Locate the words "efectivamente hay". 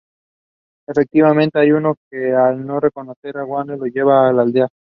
0.87-1.71